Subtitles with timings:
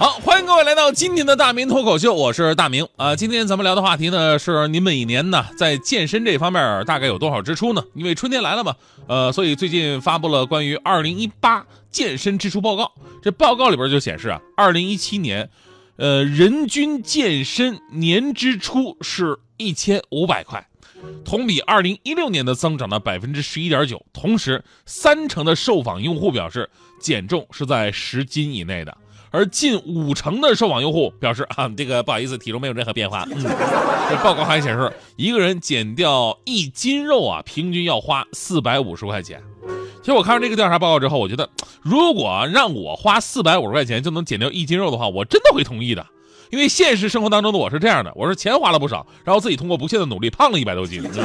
[0.00, 7.84] 好，欢迎各位来到今天的大明脱口秀，我是大明啊、今天咱们聊的话题呢是您每年呢在健身这方面大概有多少支出呢？
[7.92, 8.74] 因为春天来了嘛，
[9.06, 12.90] 呃，所以最近发布了关于二零一八健身支出报告。
[13.20, 15.50] 这报告里边就显示啊，二零一七年，
[15.96, 20.66] 呃，人均健身年支出是一千五百块。
[21.26, 26.70] 同比二零一六年的增长了百分之十一点九，同时三成的受访用户表示
[27.02, 28.96] 减重是在十斤以内的，
[29.30, 33.26] 而近五成的受访用户表示啊，这个不好意思，体重没有任何变化。
[33.30, 33.42] 嗯，
[34.08, 39.42] 这报告还显示，一个人减掉一斤肉啊，平均要花四百五十块钱。
[40.00, 41.48] 其实我看完这个调查报告之后，我觉得
[41.82, 46.04] 如果让我花四百五十块钱就能减掉一斤肉的话，我真的会同意的。
[46.50, 51.22] 因为现实生活当中的我是这样的，我是钱花了不少，然后自己通过不懈的努力胖了一百多斤，我就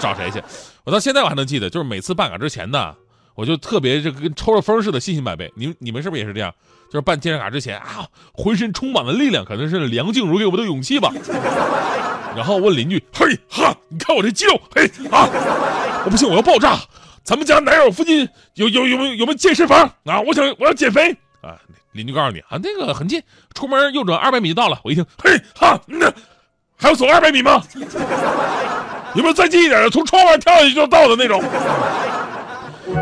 [0.00, 0.42] 找谁去？
[0.84, 2.94] 我到现在我还能记得，就是每次办卡之前呢，
[3.40, 5.50] 我就特别这跟抽了风似的，信心百倍。
[5.56, 6.52] 你你们是不是也是这样？
[6.88, 11.10] 就是办健身卡之前啊，浑身充满了力量，可能是梁静茹给我们的勇气吧。
[12.36, 15.26] 然后问邻居：“嘿哈，你看我这肌肉，嘿啊，
[16.04, 16.78] 我不行，我要爆炸！
[17.24, 20.20] 咱们家哪有附近有有有没有有没有健身房啊？
[20.20, 21.10] 我想我要减肥
[21.40, 21.56] 啊！”
[21.92, 23.22] 邻居告诉你啊，那个很近，
[23.54, 24.78] 出门右转二百米就到了。
[24.84, 26.12] 我一听，嘿哈，那
[26.76, 27.62] 还要走二百米吗？
[29.14, 31.42] 有没有再近一点的，从窗外跳下去就到的那种？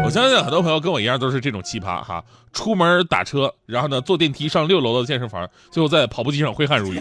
[0.05, 2.23] 我相信很多朋友跟我一样都是这种奇葩哈，
[2.53, 7.01] 出门打车，然后呢坐电梯上六楼的健身房，最后在跑步机上挥汗如雨。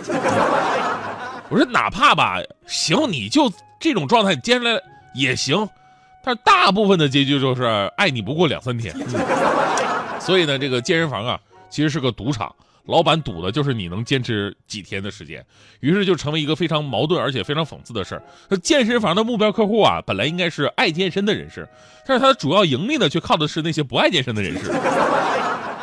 [1.49, 4.81] 我说哪怕吧，行，你就这种状态你坚持来
[5.13, 5.67] 也行，
[6.23, 7.63] 但是大部分的结局就是
[7.95, 8.93] 爱你不过两三天。
[10.19, 12.53] 所以呢，这个健身房啊，其实是个赌场，
[12.87, 15.45] 老板赌的就是你能坚持几天的时间，
[15.81, 18.23] 于是就成为一个非常矛盾而且非常讽刺的事儿。
[18.49, 21.67] 那健身房的目标客户啊，本来应该是爱健身的人士，
[22.07, 24.71] 但是他的主要盈利呢，却靠的是那些不爱健身的人士。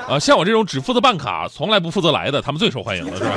[0.09, 3.31] 啊，像我这种只负责办卡，从来不负责来的，他们最受欢迎了，是吧？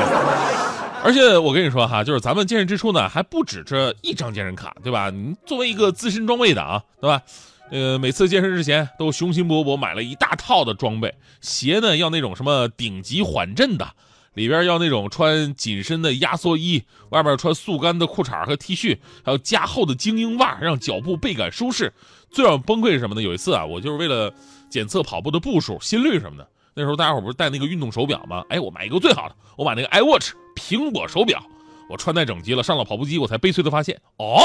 [1.04, 5.10] 而且我跟你说哈，就是咱们健身支出呢，还不止这一张健身卡，对吧？
[5.10, 7.22] 你作为一个资深装备党，对吧？
[7.70, 13.92] 呃，每次健身之前都雄心勃勃买了一大套的装备，鞋呢要那种什么顶级缓震的，
[14.36, 21.94] 里边要那种穿紧身的压缩衣，外面穿速干的裤衩和 T 恤，还有加厚的精英袜，让脚步倍感舒适。
[22.32, 23.22] 最让我崩溃是什么呢？
[23.22, 24.34] 有一次啊，我就是为了
[24.70, 28.46] 检测跑步的步数、心率什么的，那时候大家伙不是戴那个运动手表吗？
[28.48, 31.44] 哎，我买一个最好的，我买那个 iWatch 苹果手表，
[31.90, 34.40] 我穿戴整齐了，上了跑步机，我才悲催的发现，哦。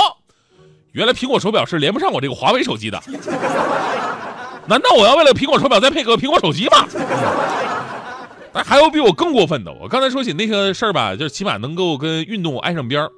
[0.92, 3.02] 原来苹果手表是连不上我这个华为手机的，
[4.68, 6.86] 难道我要为了苹果手表再配个苹果手机吗？
[8.52, 13.10] 但还有比我更过分的，我刚才说起那个事儿吧，就是起码能够跟运动挨上边儿。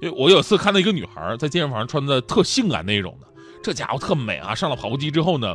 [0.00, 3.28] 因为我有次看到一个女孩在健身房穿的特性感那种的，
[3.62, 4.52] 这家伙特美啊！
[4.52, 5.54] 上了跑步机之后呢，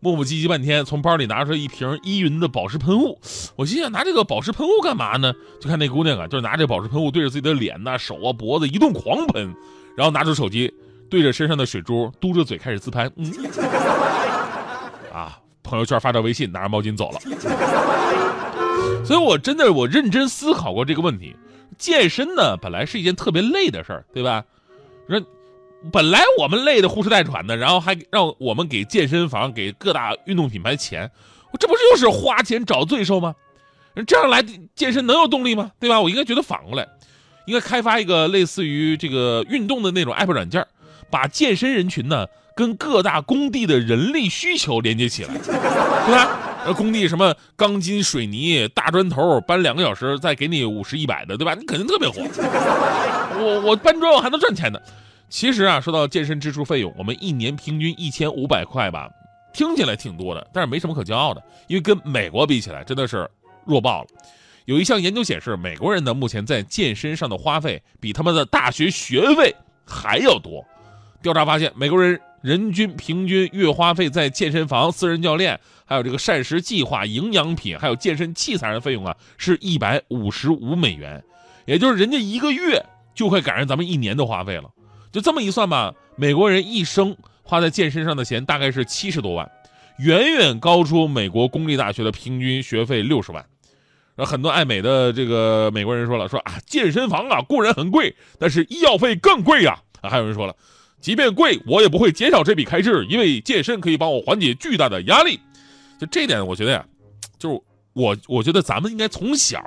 [0.00, 3.18] 磨磨唧唧半天，从包里拿出一瓶依云的保湿喷雾。
[3.56, 5.32] 我心想，拿这个保湿喷雾干嘛呢？
[5.58, 9.54] 就看那姑娘啊，就是拿这保湿喷雾对着自己的脸呐、手啊、脖子一顿狂喷，
[9.96, 10.70] 然后拿出手机。
[11.08, 13.10] 对着身上的水珠，嘟着嘴开始自拍。
[13.16, 13.32] 嗯，
[15.12, 17.20] 啊，朋友圈发条微信，拿着毛巾走了。
[19.04, 21.36] 所以，我真的我认真思考过这个问题。
[21.78, 24.44] 健身呢，本来是一件特别累的事儿，对吧？
[25.08, 25.20] 说
[25.92, 31.10] 本来我们累得呼哧带喘的，然后还让我们给健身房、给各大运动品牌钱，
[31.52, 33.34] 我这不是又是花钱找罪受吗？
[34.06, 34.44] 这样来
[34.74, 35.70] 健身能有动力吗？
[35.78, 36.00] 对吧？
[36.00, 36.88] 我应该觉得反过来，
[37.46, 40.66] 应该开发一个类似于这个运动的那种 app 软件。
[41.10, 46.72] 把健身人群呢跟各大工地的人力需求连接起来，对吧？
[46.76, 51.54] 工地什么钢筋、水泥、大砖头搬两个小时，再给你五十、一百的，对吧？
[51.54, 52.22] 你肯定特别火。
[53.38, 54.78] 我我搬砖我还能赚钱呢。
[55.28, 59.08] 其实啊，说到健身支出费用，我们一年平均一千五百块吧，
[59.52, 63.28] 听起来挺多的，但是没什么可骄傲的，因为跟美国比起来真的是
[63.64, 64.08] 弱爆了。
[64.64, 69.54] 有一项研究显示，美国人呢目前在健身上的花费比他们的大学学费
[69.84, 70.64] 还要多。
[71.26, 81.20] 调查发现，美国人人均平均月花费在健身房、私人教练，还有这个膳食计划、营养品，还有健身器材的费用啊，是一百五十五美元，
[81.64, 82.80] 也就是人家一个月
[83.12, 84.70] 就快赶上咱们一年的花费了。
[85.10, 89.50] 就这么一算吧，美国人一生花在健身上的钱大概是七十多万，
[89.98, 93.44] 远远高出美国公立大学的平均学费六十万。
[94.14, 99.80] 然后很多爱美的这个美国人说了，说啊，健身房啊固然很贵，但是医药费更贵呀。
[100.02, 100.54] 啊，还有人说了。
[101.00, 105.38] 即便贵，我也不会减少这笔开支，因为健身可以帮我缓解巨大的压力。
[105.98, 106.84] 就这点，我觉得呀，
[107.38, 107.60] 就是
[107.92, 109.62] 我我觉得咱们应该从小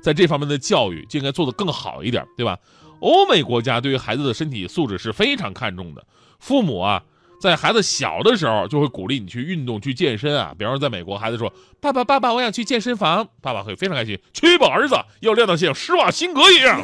[0.00, 2.58] 在这方面的教育就应该做得更好一点，对吧？
[3.00, 6.02] 欧美国家对于孩子的身体素质是非常看重的，
[6.38, 7.02] 父母啊，
[7.42, 10.54] 在孩子小的时候就会鼓励你去运动、去健身啊。
[10.58, 16.82] 比方说，在美国，孩子说：“爸爸，爸爸，我想去健身房。”爸爸会非常开心：“去吧，儿子，要练到像施瓦辛格一样。”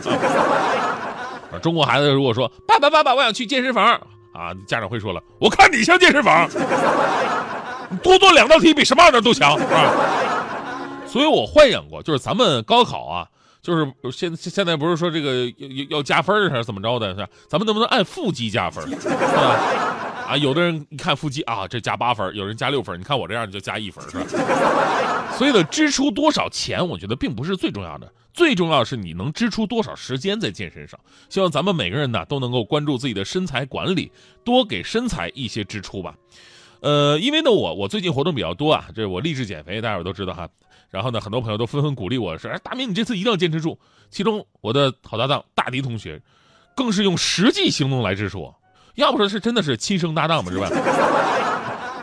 [1.60, 4.00] 中国孩子如果说：“爸爸，爸爸，我想去健身房。”
[4.32, 6.48] 啊，家长会说了：“我看你像健身房，
[8.02, 9.92] 多做两道题比什么样的都强啊！”
[11.06, 13.26] 所以我幻想过，就是咱们高考啊。
[13.60, 17.14] 就是现现在不是说这个要要加分还是怎么着的？
[17.14, 17.28] 是吧？
[17.46, 18.82] 咱们能不能按腹肌加分？
[18.88, 19.56] 是吧？
[20.32, 22.98] 啊，有的人一看腹肌啊，这加八分；有人加六分。
[22.98, 24.24] 你看我这样就加一分，是吧？
[25.36, 30.98] 所以呢，支出多少钱，我觉得并不是最重要的，最重要是你能支出多少时间在健身上。
[31.28, 34.10] 希望咱们每个人呢都能够关注自己的身材管理，
[34.42, 36.14] 多给身材一些支出吧。
[36.80, 40.48] 呃，因为呢，我我最近活动比较多啊，这我励志减肥，大家伙都知道哈。
[40.88, 46.22] 然后呢，很多朋友都纷纷鼓励我说：“哎，大明，你这次一定要坚持住。”其中，我的好搭档大迪同学，
[46.74, 48.54] 更是用实际行动来支持我。
[48.94, 50.68] 要不说是真的是亲生搭档嘛，是吧？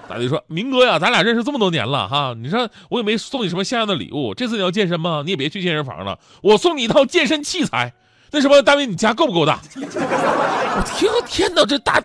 [0.08, 4.34] 大迪说：“明哥呀，咱俩认识这么多年了哈，你说我也没送你什么像样的礼物。
[4.34, 5.22] 这次你要健身吗？
[5.24, 7.94] 你也别去健身房了，我送你一套健身器材。
[8.32, 12.02] 那什么，大明，你家够不够大？”我天天哪，这大。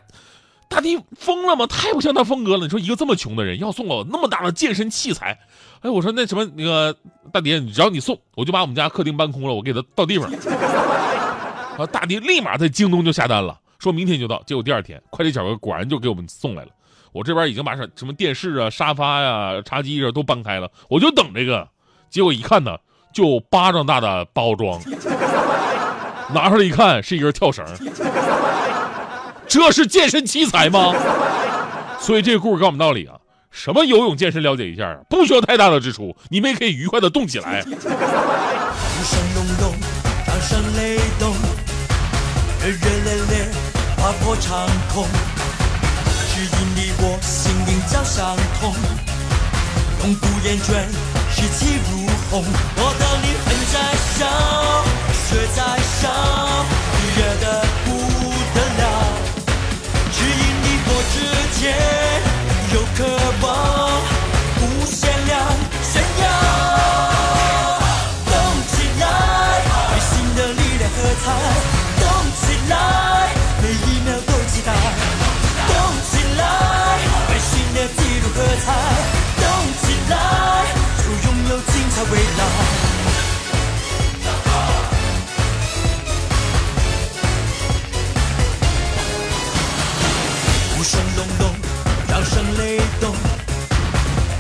[0.67, 1.67] 大迪疯了吗？
[1.67, 2.65] 太不像他风格了！
[2.65, 5.39] 你说一个这么穷的人要送我那么大的健身器材，
[5.83, 6.95] 哎，我说那什么那个
[7.31, 10.29] 大迪，只要你送，我就把我们家客厅搬空了，我给他到地方。
[11.79, 14.43] 啊，大迪立马在京东就下单了，说明天就到。
[14.47, 16.71] 结果第二天快递小哥果然就给我们送来了。
[17.13, 21.69] 我这边已经把什什么电视啊、沙发呀、茶几啊都搬开了，我就等这个。
[22.11, 22.77] 结果一看呢，
[23.13, 24.81] 就巴掌大的包装，
[26.33, 27.65] 拿出来一看是一根跳绳。
[29.47, 30.93] 这是健身器材吗？
[32.01, 33.15] 所以这个故事告诉我们道理啊，
[33.51, 37.65] 什么游泳、健身，了解一下，不需要太大的支出，你们也可以愉快的动起来。
[44.05, 45.09] 划破长空，
[46.29, 48.75] 只因你我心灵交相通，
[50.03, 50.85] 永不言倦，
[51.35, 52.45] 士气如虹，
[52.77, 53.75] 我的灵魂在
[92.59, 93.15] 雷动，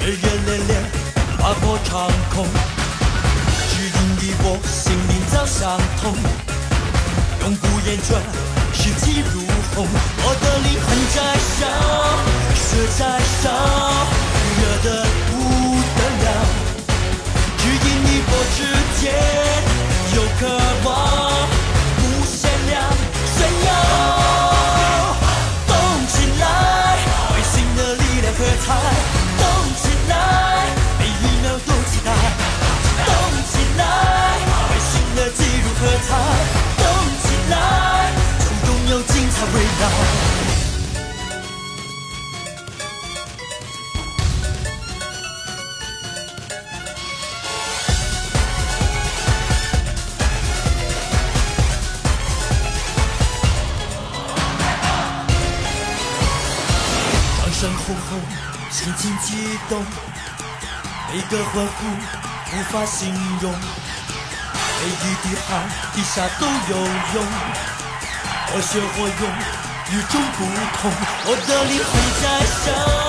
[0.01, 0.71] 热热烈烈，
[1.39, 2.47] 划破长空，
[3.69, 6.15] 指引你我心灵早相通，
[7.43, 8.09] 永不言倦，
[8.73, 9.41] 士气如
[9.75, 9.87] 虹，
[10.23, 11.17] 我的灵魂在
[11.59, 11.62] 烧，
[12.55, 12.67] 血
[12.99, 13.01] 在
[13.43, 13.45] 烧，
[14.61, 15.33] 热的不
[57.73, 58.21] 轰轰，
[58.71, 59.85] 心情激动，
[61.12, 61.87] 每个欢呼
[62.52, 67.25] 无法形容，每一滴汗滴下都有用，
[68.47, 69.30] 活学活用，
[69.90, 70.44] 与众不
[70.80, 70.92] 同，
[71.26, 71.92] 我的灵魂
[72.23, 73.03] 在闪，